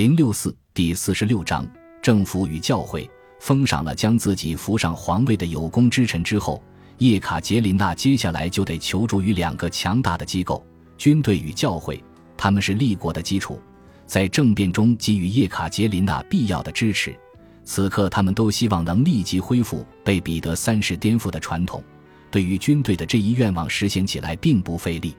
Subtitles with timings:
[0.00, 1.68] 零六四第四十六章，
[2.00, 3.06] 政府与教会
[3.38, 6.64] 封赏了将自己扶上皇位的有功之臣之后，
[6.96, 10.64] 叶卡捷琳娜接下来就得求助于两个强大的机构——
[10.96, 12.02] 军队与教会。
[12.34, 13.60] 他们是立国的基础，
[14.06, 17.14] 在政变中给予叶卡捷琳娜必要的支持。
[17.62, 21.84] 此刻，他们都希望能立即恢复被彼得三世颠覆的传统。
[22.30, 25.14] 对于军队的这一愿望实现起来并不费力，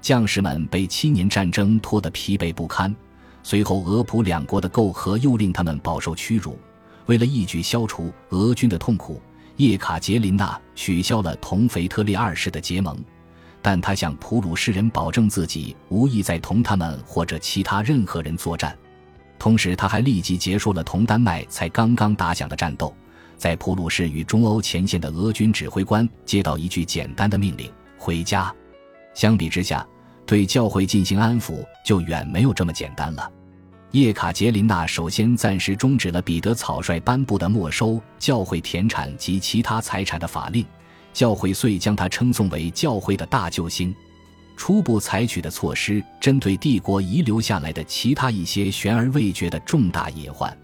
[0.00, 2.96] 将士们被七年战争拖得疲惫不堪。
[3.44, 6.58] 随后，俄普两国的媾和又令他们饱受屈辱。
[7.04, 9.20] 为了一举消除俄军的痛苦，
[9.58, 12.96] 叶卡捷琳娜取消了同腓特烈二世的结盟，
[13.60, 18.74] 但他向普鲁士人保证自己无意再同他们或者其他任何人作战。
[19.38, 22.94] 同时，他还立即结束了同丹麦才刚刚打响的战斗。
[23.36, 28.50] 在普鲁士与中欧前线的俄军指挥官接到一句简单的命令：“回家。”
[29.12, 29.86] 相比之下，
[30.26, 33.30] 对教会进行安抚就远没有这么简单了。
[33.92, 40.66] 叶卡捷琳娜首先暂时终止了彼得草率颁布的没收教会田产及其他财产的法令，
[41.12, 43.94] 教会遂将他称颂为教会的大救星。
[44.56, 50.56] 初步采取的措施针对帝国遗留下来的其他一些悬而未决的重大隐患。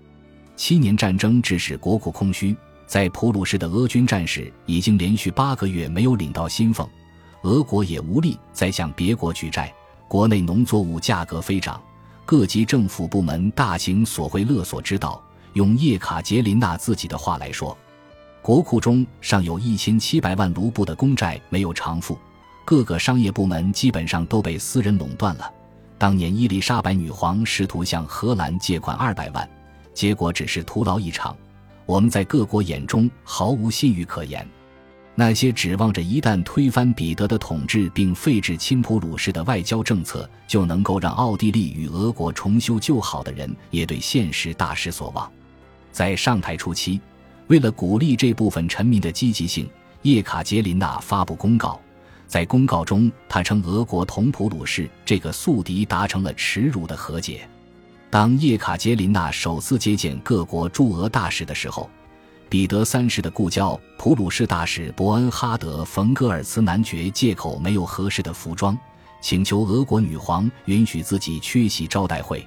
[0.56, 6.88] 七年战争致使国库空虚，在普鲁士的俄军战士已经连续八个月没有领到薪俸。
[7.42, 9.72] 俄国也无力再向别国举债，
[10.06, 11.80] 国内农作物价格飞涨，
[12.27, 15.22] 各级政府部门大行索贿勒索之道。
[15.55, 17.77] 用叶卡捷琳娜自己的话来说，
[18.41, 22.16] 国库中尚有一千七百万卢布的公债没有偿付，
[22.64, 25.52] 各个商业部门基本上都被私人垄断了。
[25.98, 29.48] 当年伊丽莎白女皇试图向荷兰借款二百万，
[29.92, 31.36] 结果只是徒劳一场。
[31.84, 34.48] 我们在各国眼中毫无信誉可言。
[35.20, 45.30] 那些指望着一旦推翻彼得的统治并废止亲普鲁士的外交政策就能够让奥地利与俄国重修旧好的人，也对现实大失所望。
[45.92, 46.98] 在上台初期，
[47.48, 49.68] 为了鼓励这部分臣民的积极性，
[50.00, 51.78] 叶卡捷琳娜发布公告。
[52.26, 57.47] 在公告中，他称俄国同普鲁士这个宿敌达成了耻辱的和解。
[58.09, 61.91] 当叶卡捷琳娜首次接见各国驻俄大使的时候。
[62.50, 68.77] 彼得三世的故交普鲁士大使伯恩哈德·冯·戈尔茨男爵借口没有合适的服装，
[69.21, 72.44] 请求俄国女皇允许自己缺席招待会。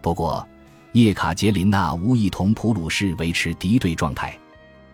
[0.00, 0.48] 不过，
[0.92, 4.34] 叶卡捷琳娜无意同普鲁士维持敌对状态。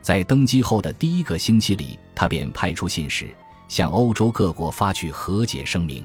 [0.02, 3.32] 在登基后的第一个星期里，他便派出信使
[3.68, 6.04] 向欧洲各国发去和解声明。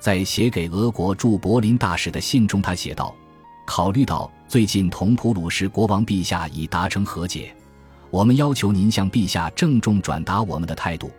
[0.00, 3.14] 在写给俄国驻柏林大使的信中，他写道
[3.64, 7.54] ：“考虑到最近同普鲁士国王陛下已达成和解。”
[8.10, 11.10] 我们要求您向陛下郑重转达我们的态度，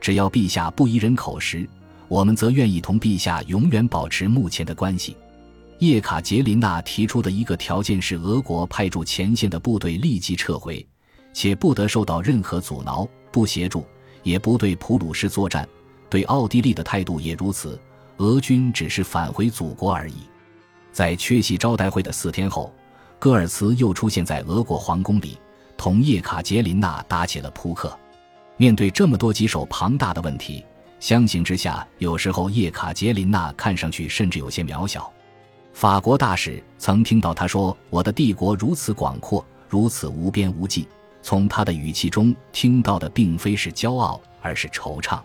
[0.00, 1.68] 只要陛下不依人口实，
[2.08, 5.16] 我们则愿意同陛下永远保持目前的关系。
[5.80, 10.86] 叶卡捷琳娜提出的一个条件是，俄国派驻前线的部队立即撤回，
[11.32, 13.84] 且不得受到任何阻挠，不协助，
[14.22, 15.68] 也不对普鲁士作战。
[16.08, 17.78] 对奥地利的态度也如此，
[18.18, 20.14] 俄军只是返回祖国而已。
[20.92, 22.72] 在缺席招待会的四天后，
[23.18, 25.36] 戈尔茨又出现在俄国皇宫里。
[25.76, 27.96] 同叶卡捷琳娜打起了扑克。
[28.56, 30.64] 面对这么多棘手庞大的问题，
[30.98, 35.12] 相形之下，有时候叶卡捷琳娜看上去甚至有些渺小。
[35.72, 40.88] 法国大使曾听到他说：“我的帝国如此广阔，如此无边无际。”
[41.22, 45.20] 从他的语气中听到的并非是骄傲，而是惆怅。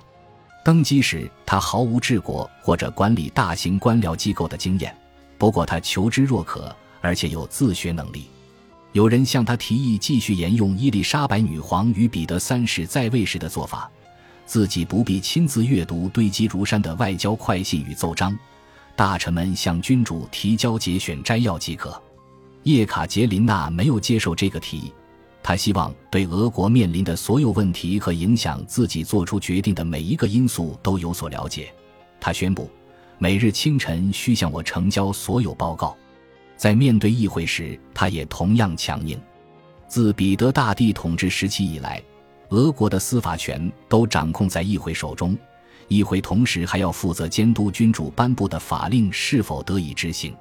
[0.66, 4.95] 登基时，他毫无治国或者管理大型官僚机构的经验，
[5.38, 8.28] 不过他求知若渴，而且有自学能力。
[8.94, 13.90] 有人向他提议继续沿用伊丽莎白女皇与彼得三世在位时的做法，
[14.46, 18.38] 自己不必亲自阅读堆积如山的外交快信与奏章，
[18.94, 22.01] 大臣们向君主提交节选摘要即可。
[22.63, 24.94] 叶卡捷琳娜没有接受这个提议，
[25.41, 31.74] 她希望对俄国面临的所有问题和影响自己做出决定的每一个因素都有所了解。
[32.19, 32.69] 她宣布，
[33.18, 35.96] 每日清晨需向我呈交所有报告。
[36.61, 39.19] 在面对议会时，他也同样强硬。
[39.88, 42.00] 自彼得大帝统治时期以来，
[42.50, 45.36] 俄国的司法权都掌控在议会手中，
[45.88, 50.36] 议会同时还要负责监督君主颁布的法令是否得以执行。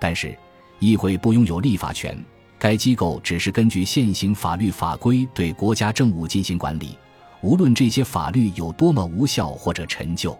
[0.00, 0.34] 但是，
[0.78, 2.16] 议会不拥有立法权，
[2.58, 6.96] 该机构只是根据现行法律法规对国家政务进行管理，
[7.42, 10.34] 无论这些法律有多么无效或者陈旧。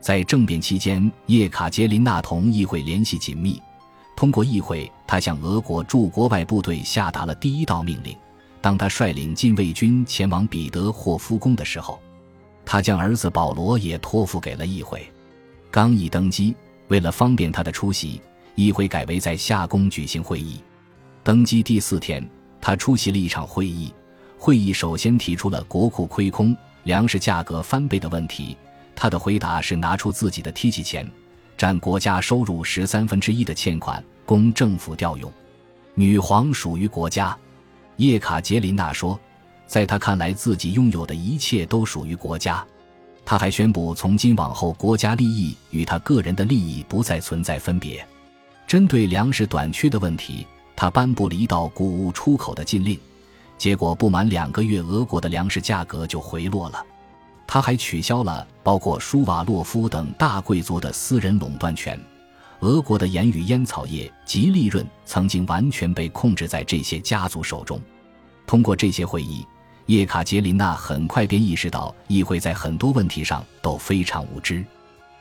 [0.00, 3.58] 在政变期间，叶卡捷琳娜同议会联系紧密。
[4.20, 8.14] 通过议会，他向俄国驻国外部队下达了第一道命令。
[8.60, 11.98] 当他率领禁卫军前往彼得霍夫宫的时候，
[12.62, 15.10] 他将儿子保罗也托付给了议会。
[15.70, 16.54] 刚一登基，
[16.88, 18.20] 为了方便他的出席，
[18.56, 20.60] 议会改为在夏宫举行会议。
[21.24, 22.22] 登基第四天，
[22.60, 23.90] 他出席了一场会议。
[24.36, 28.54] 会议首先提出了国库亏空、粮食价格翻倍的问题。
[28.94, 31.10] 他的回答是拿出自己的提起钱，
[31.60, 35.30] 占国家收入十三分之一的欠款供政府调用。
[35.94, 37.36] 女皇属于国家，
[37.98, 39.20] 叶卡捷琳娜说，
[39.66, 42.66] 在她看来，自己拥有的一切都属于国家。
[43.26, 48.02] 他还宣布，从今往后，国家利益与他个人的利益不再存在分别。
[48.66, 52.98] 针对粮食短缺的问题，他颁布了一道谷物出口的禁令，
[53.58, 56.82] 结果不满两个月，俄国的粮食价格就回落了。
[57.52, 62.00] 他还取消了包括舒瓦洛夫等大贵族的私人垄断权，
[62.60, 67.80] 俄国的盐与烟草业及利润曾经完全被控制在这些家族手中。
[68.46, 69.44] 通过这些会议，
[69.86, 74.64] 叶卡捷琳娜很快便意识到议会在很多问题上都非常无知。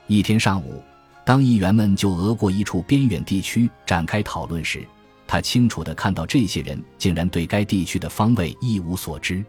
[0.06, 0.84] 一天上午，
[1.26, 4.88] 当议员们就俄国一处边远地区展开讨论时，
[5.26, 9.44] 他清楚地看到这些人竟然对该地区的方位一无所知。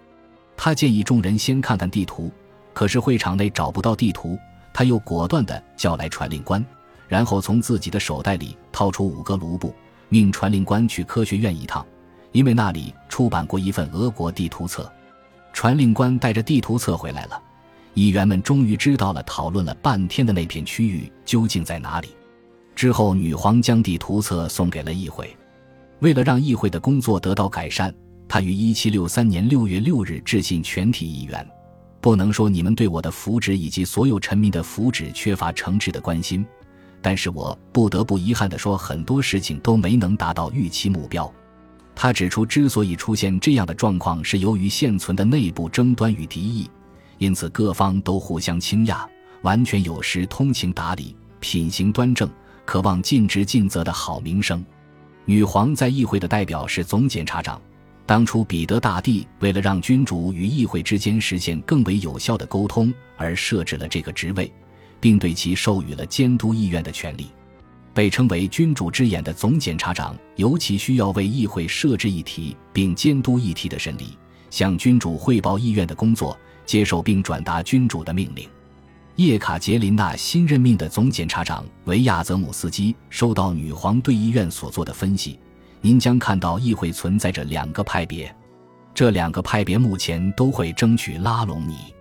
[0.56, 2.32] 他建议众人先看看地图。
[2.80, 4.38] 可是会场内找不到地图，
[4.72, 6.64] 他又果断地叫来传令官，
[7.08, 9.74] 然后从自己的手袋里掏出五个卢布，
[10.08, 11.86] 命传令官去科学院一趟，
[12.32, 14.90] 因为那里出版过一份俄国地图册。
[15.52, 17.38] 传令官带着地图册回来了，
[17.92, 22.08] 议员们终于知道了讨论了半天的那片区域究竟在哪里。
[22.74, 25.36] 之后，女皇将地图册送给了议会，
[25.98, 27.94] 为了让议会的工作得到改善，
[28.26, 31.46] 她于1763年6月6日致信全体议员。
[32.00, 36.46] 不能说你们对我的福祉以及所有臣民的福祉缺乏诚挚的关心，
[37.02, 41.30] 但是我不得不遗憾地说，很多事情都没能达到预期目标。
[41.94, 46.70] 他指出，之所以出现这样的状况，是由于现存的内部争端与敌意，
[47.18, 49.06] 因此各方都互相倾轧，
[49.42, 52.26] 完全有失通情达理、品行端正、
[52.64, 54.64] 渴望尽职尽责的好名声。
[55.26, 57.60] 女皇在议会的代表是总检察长。
[58.10, 64.52] 当初彼得大帝为了让君主与议会之间实现更为有效的沟通而设置了这个职位，
[64.98, 67.28] 并对其授予了监督议院的权利。
[67.94, 74.18] 被称为“君主之眼”的总检察长尤其需要为议会设置议题并监督议题的审理，
[74.50, 76.36] 向君主汇报议院的工作，
[76.66, 78.44] 接受并转达君主的命令。
[79.14, 85.38] 叶卡捷琳娜新任命的总检察长维亚泽姆斯基收到女皇对议院所做的分析。
[85.82, 88.34] 您将看到议会存在着两个派别，
[88.92, 91.94] 这两个派别目前都会争取拉拢你。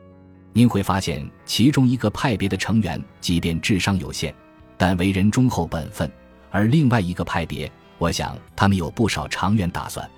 [0.52, 4.36] 您会发现，其中一个派别的成员即便智商有限，
[4.78, 6.10] 但为人忠厚本分；
[6.52, 10.10] 而另外一个派别，我想他们有不少长远打算。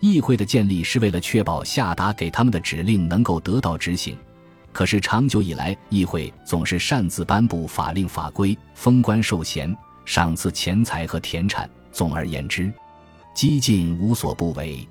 [0.00, 4.14] 议会的建立是为了确保下达给他们的指令能够得到执行，
[4.70, 9.74] 可是长久以来，议会总是擅自颁布法令法规、封官授衔、
[10.04, 11.68] 赏赐钱财和田产。
[11.90, 12.70] 总而言之。
[13.38, 14.84] 激进无所不为，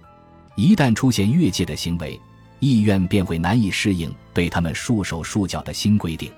[0.55, 2.17] 一旦出现越界的行为，
[2.61, 6.31] 意愿便会难以适应对他们束手束脚的新规定。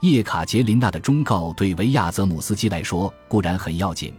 [0.00, 4.12] 叶卡捷琳娜的忠告对维亚泽姆斯基来说固然很要紧，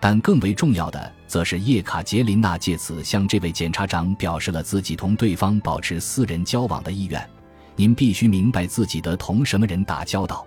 [0.00, 7.30] 但更为重要的则是叶卡捷琳娜借此向这位检察长表示了自己同对方保持私人交往的意愿。
[7.76, 10.44] 您必须明白自己的同什么人打交道。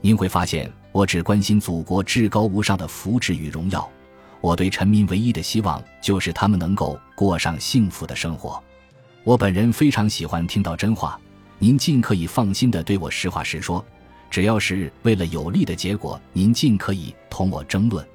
[0.00, 3.86] 您会发现，我只关心祖国至高无上的福祉与荣耀。
[4.40, 8.62] 我对臣民唯一的希望就是他们能够过上幸福的生活。
[9.24, 11.18] 我本人非常喜欢听到真话，
[11.58, 13.84] 您尽可以放心的对我实话实说。
[14.30, 18.06] 只要是为了有利的结果，您尽可以同我争论。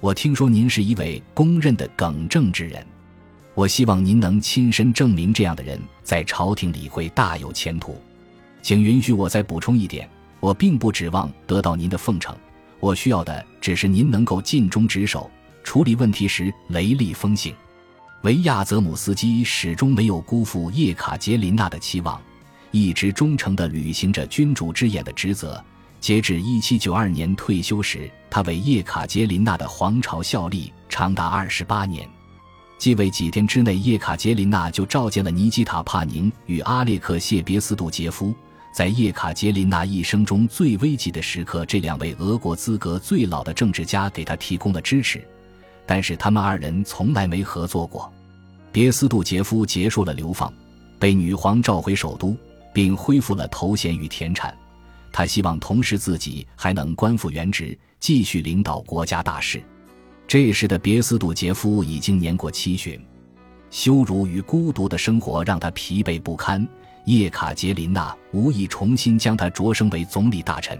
[0.00, 2.86] 我听说您是一位公认的耿正之人，
[3.54, 8.00] 我希望您能亲身证明这样的人在朝廷里会大有前途。
[8.62, 10.08] 请允许我再补充一点，
[10.40, 12.36] 我并不指望得到您的奉承，
[12.78, 15.30] 我需要的只是您能够尽忠职守。
[15.66, 17.52] 处理问题时雷厉风行，
[18.22, 22.22] 维亚泽姆斯基始终没有辜负叶卡捷琳娜的期望，
[22.70, 25.62] 一直忠诚地履行着君主之眼的职责。
[25.98, 32.08] 截至1792年退休时，他为叶卡捷琳娜的皇朝效力长达二十八年。
[32.78, 38.32] 继位几天之内，叶卡捷琳娜就召见了尼基塔·帕宁与阿列克谢·别斯杜杰夫。
[38.72, 45.26] 在叶卡捷琳娜一生中最危急的时刻，这两位俄国资格最老的政治家给他提供了支持。
[45.86, 48.12] 但是他们二人从来没合作过。
[48.72, 50.52] 别斯杜杰夫结束了流放，
[50.98, 52.36] 被女皇召回首都，
[52.74, 54.54] 并恢复了头衔与田产。
[55.12, 59.62] 他希望同时自己还能官复原职，继续领导国家大事。
[60.28, 63.00] 这时的别斯杜杰夫已经年过七旬，
[63.70, 66.66] 羞辱与孤独的生活让他疲惫不堪。
[67.06, 70.76] 叶卡捷琳娜无意重新将他擢升为总理大臣，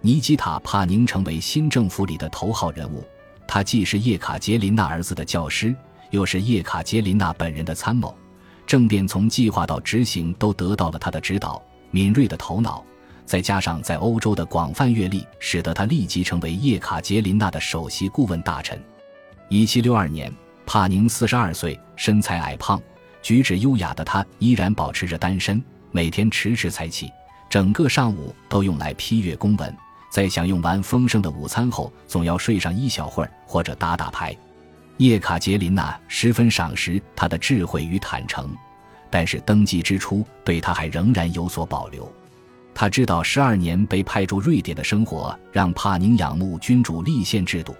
[0.00, 3.04] 尼基塔·帕宁成为新政府里的头号人物。
[3.52, 5.74] 他既是叶卡捷琳娜儿子的教师，
[6.10, 8.16] 又是叶卡捷琳娜本人的参谋，
[8.64, 11.60] 政变从计划到执行都得到了他的指导。
[11.90, 12.84] 敏锐的头脑，
[13.26, 18.80] 再加上在欧洲的广泛阅历，使得他立即成为叶卡捷琳娜的首席顾问大臣。
[19.48, 20.32] 一七六二年，
[20.64, 22.80] 帕宁四十二岁，身材矮胖，
[23.20, 27.10] 举止优雅的他依然保持着单身，每天迟迟才起，
[27.48, 29.76] 整个上午都用来批阅公文。
[30.10, 34.36] 在享用完丰盛的午餐后，总要睡上一小会儿或者打打牌。
[34.96, 38.50] 叶卡捷琳娜十分赏识他的智慧与坦诚，
[39.08, 42.10] 但是登基之初对他还仍然有所保留。
[42.74, 47.74] 他知道十二年被派驻瑞典的生活让帕宁仰慕君主立宪制度，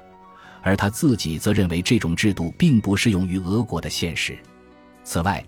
[0.62, 4.38] 而他自己则认为这种制度并不适用于俄国的现实。
[5.04, 5.44] 此外，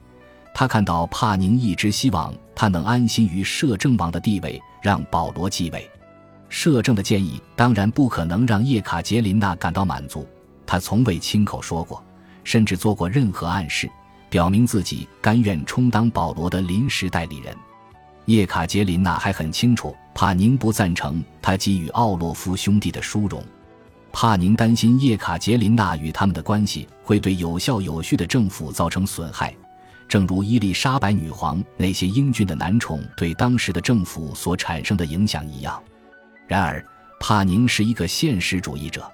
[0.55, 5.89] 他看到帕宁一直希望他能安心于摄政王的地位，让保罗继位。
[6.53, 10.29] 摄政的建议当然不可能让叶卡捷琳娜感到满足，
[10.67, 12.05] 他从未亲口说过，
[12.45, 13.91] 甚至做过任何暗示，
[14.29, 17.57] 表明自己甘愿充当保罗的临时代理人。
[18.27, 23.43] 叶卡捷琳娜还很清楚，帕宁不赞成他给予奥洛夫兄弟的殊荣。
[24.13, 29.57] 帕宁担心叶卡捷琳娜与他们的关系会对有效有序的政府造成损害，
[30.07, 35.83] 正如伊丽莎白女皇那些英俊的男宠对当时的政府所产生的影响一样。
[36.53, 36.85] 然而，
[37.19, 39.11] 帕宁是一个现实主义者。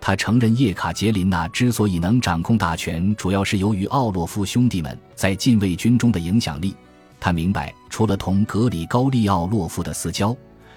[0.00, 6.74] 他承认叶卡捷琳娜之所以能掌控大权，主要是由于奥洛夫兄弟们在禁卫军中的影响力。
[7.20, 10.34] 他明白，除了同格里高利奥洛夫的私交，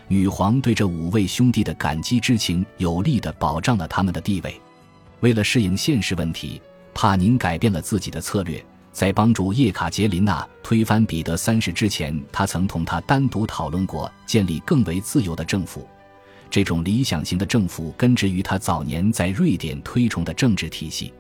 [0.10, 4.60] 女皇对这五位兄弟的感激之情有力地保障了他们的地位。
[5.22, 6.62] 为了适应现实问题，
[6.94, 8.62] 帕宁改变了自己的策略。
[8.92, 15.88] 在帮助叶卡捷琳娜推翻彼得三世之前，他曾同他单独讨论过建立更为自由的政府。
[16.54, 21.12] 这种理想型的政府根植于他早年在瑞典推崇的政治体系。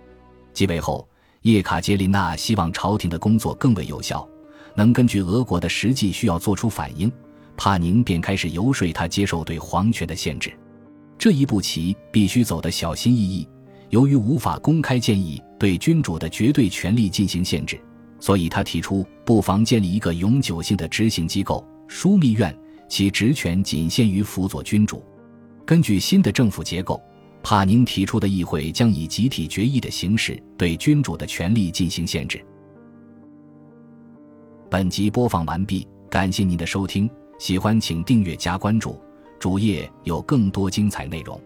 [0.54, 1.10] 继位后，
[1.42, 4.30] 叶卡捷琳娜希望朝廷的工作更为有效，
[4.76, 7.12] 能根据俄国的实际需要做出反应。
[7.58, 10.54] 帕宁便开始游说他接受对皇权的限制。
[11.18, 13.50] 这一步棋必须走得小心翼翼。
[13.90, 17.82] 由于无法公开建议对君主的绝对权力进行限制，
[18.20, 22.56] 所以他提出不妨建立一个永久性的执行机构——枢密院，
[22.88, 25.04] 其职权仅限于辅佐君主。
[25.66, 27.02] 根据新的政府结构，
[27.42, 32.44] 帕宁提出的议会将以集体决议的形式对君主的权力进行限制。
[34.70, 39.00] 本集播放完毕，感谢您的收听，喜欢请订阅加关注，
[39.40, 41.40] 主页有更多精彩内容。